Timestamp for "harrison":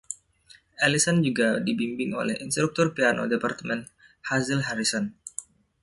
4.67-5.05